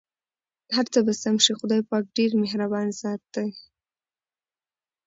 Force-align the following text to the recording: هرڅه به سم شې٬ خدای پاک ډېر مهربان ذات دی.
هرڅه 0.75 0.99
به 1.05 1.13
سم 1.23 1.35
شې٬ 1.43 1.53
خدای 1.59 1.81
پاک 1.89 2.03
ډېر 2.17 2.31
مهربان 2.43 2.87
ذات 3.01 3.21
دی. 3.35 3.49